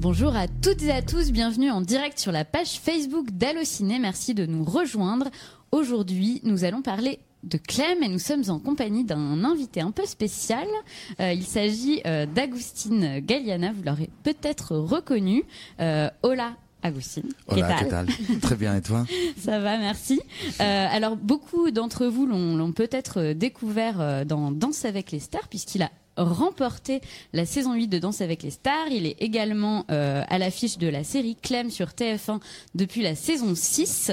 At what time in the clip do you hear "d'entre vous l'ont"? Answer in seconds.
21.70-22.72